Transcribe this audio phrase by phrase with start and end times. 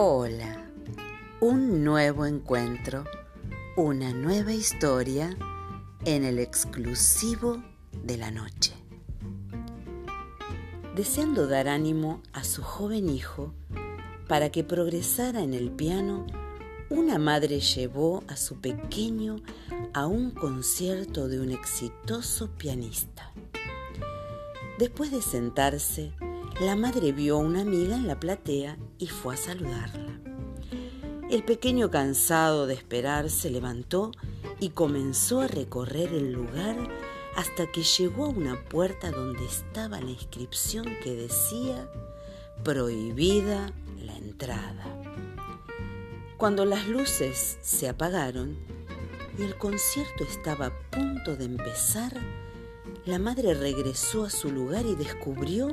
[0.00, 0.64] Hola,
[1.40, 3.02] un nuevo encuentro,
[3.76, 5.36] una nueva historia
[6.04, 7.64] en el exclusivo
[8.04, 8.74] de la noche.
[10.94, 13.52] Deseando dar ánimo a su joven hijo
[14.28, 16.28] para que progresara en el piano,
[16.90, 19.42] una madre llevó a su pequeño
[19.94, 23.32] a un concierto de un exitoso pianista.
[24.78, 26.12] Después de sentarse,
[26.60, 30.20] la madre vio a una amiga en la platea y fue a saludarla.
[31.30, 34.10] El pequeño cansado de esperar se levantó
[34.58, 36.76] y comenzó a recorrer el lugar
[37.36, 41.88] hasta que llegó a una puerta donde estaba la inscripción que decía
[42.64, 44.84] prohibida la entrada.
[46.38, 48.58] Cuando las luces se apagaron
[49.38, 52.14] y el concierto estaba a punto de empezar,
[53.04, 55.68] la madre regresó a su lugar y descubrió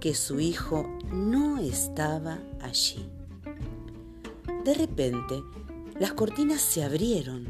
[0.00, 3.08] que su hijo no estaba allí.
[4.64, 5.42] De repente,
[5.98, 7.48] las cortinas se abrieron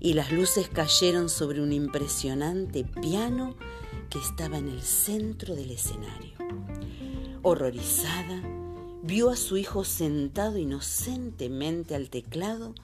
[0.00, 3.54] y las luces cayeron sobre un impresionante piano
[4.10, 6.36] que estaba en el centro del escenario.
[7.42, 8.42] Horrorizada,
[9.02, 12.74] vio a su hijo sentado inocentemente al teclado,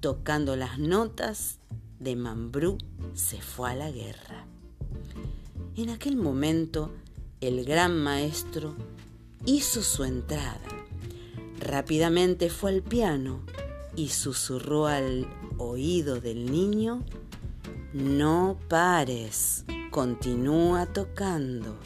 [0.00, 1.58] tocando las notas
[2.00, 2.78] de Mambrú
[3.14, 4.46] se fue a la guerra.
[5.76, 6.90] En aquel momento,
[7.42, 8.74] el gran maestro
[9.44, 10.60] hizo su entrada.
[11.58, 13.40] Rápidamente fue al piano
[13.96, 15.26] y susurró al
[15.58, 17.04] oído del niño,
[17.92, 21.76] no pares, continúa tocando.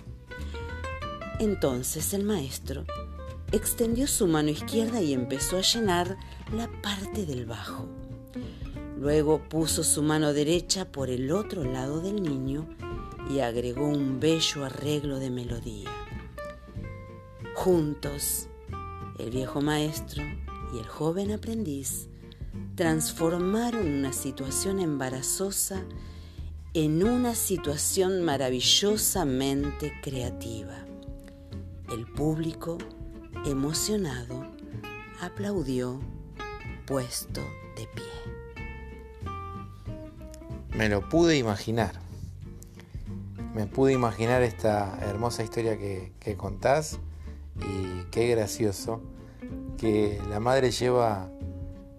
[1.40, 2.84] Entonces el maestro
[3.50, 6.18] extendió su mano izquierda y empezó a llenar
[6.54, 7.88] la parte del bajo.
[9.06, 12.66] Luego puso su mano derecha por el otro lado del niño
[13.30, 15.88] y agregó un bello arreglo de melodía.
[17.54, 18.48] Juntos,
[19.20, 20.24] el viejo maestro
[20.74, 22.08] y el joven aprendiz
[22.74, 25.84] transformaron una situación embarazosa
[26.74, 30.84] en una situación maravillosamente creativa.
[31.92, 32.76] El público
[33.44, 34.48] emocionado,
[35.20, 36.00] aplaudió
[36.86, 37.42] puesto
[37.76, 38.35] de pie.
[40.76, 41.92] Me lo pude imaginar.
[43.54, 46.98] Me pude imaginar esta hermosa historia que, contás
[47.56, 49.00] y qué gracioso
[49.78, 51.30] que la madre lleva,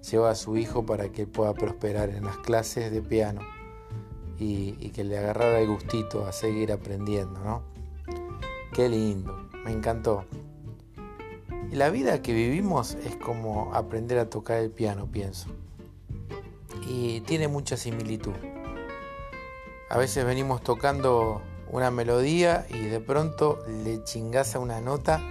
[0.07, 3.41] lleva a su hijo para que él pueda prosperar en las clases de piano
[4.38, 7.63] y, y que le agarrara el gustito a seguir aprendiendo, ¿no?
[8.73, 10.25] Qué lindo, me encantó.
[11.71, 15.49] La vida que vivimos es como aprender a tocar el piano, pienso.
[16.88, 18.33] Y tiene mucha similitud.
[19.90, 25.22] A veces venimos tocando una melodía y de pronto le chingás a una nota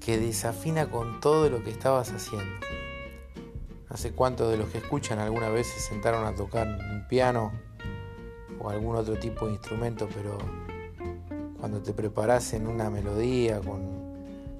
[0.00, 2.66] que desafina con todo lo que estabas haciendo.
[3.90, 7.52] No sé cuántos de los que escuchan alguna vez se sentaron a tocar un piano
[8.60, 10.38] o algún otro tipo de instrumento, pero
[11.58, 14.04] cuando te preparas en una melodía con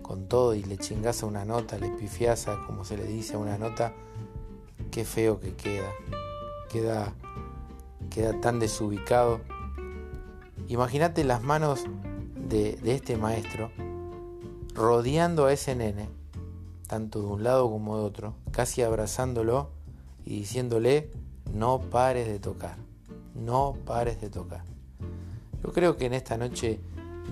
[0.04, 3.34] con todo y le chingás a una nota, le pifiás a como se le dice
[3.34, 3.94] a una nota,
[4.90, 5.90] qué feo que queda.
[6.70, 7.14] Queda,
[8.14, 9.40] queda tan desubicado.
[10.68, 11.84] Imagínate las manos
[12.48, 13.72] de, este maestro
[14.72, 16.08] rodeando a ese nene,
[16.86, 19.70] tanto de un lado como de otro, casi abrazándolo
[20.24, 21.10] y diciéndole,
[21.52, 22.76] no pares de tocar,
[23.34, 24.62] no pares de tocar.
[25.64, 26.78] Yo creo que en esta noche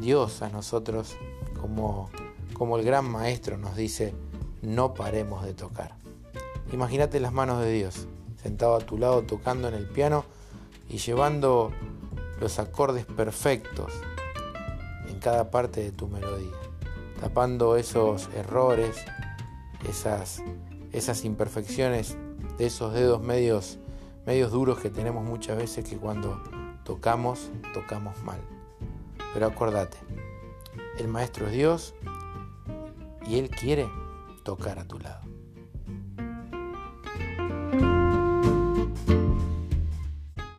[0.01, 1.17] Dios a nosotros,
[1.61, 2.11] como
[2.55, 4.15] como el gran maestro nos dice,
[4.61, 5.97] no paremos de tocar.
[6.73, 8.07] Imagínate las manos de Dios,
[8.41, 10.25] sentado a tu lado tocando en el piano
[10.93, 11.73] y llevando
[12.39, 13.93] los acordes perfectos
[15.09, 16.55] en cada parte de tu melodía,
[17.19, 18.97] tapando esos errores,
[19.89, 20.43] esas,
[20.93, 22.17] esas imperfecciones
[22.59, 23.79] de esos dedos medios,
[24.27, 26.43] medios duros que tenemos muchas veces que cuando
[26.85, 28.41] tocamos, tocamos mal.
[29.33, 29.97] Pero acuérdate,
[30.99, 31.95] el maestro es Dios
[33.27, 33.89] y Él quiere
[34.45, 35.32] tocar a tu lado.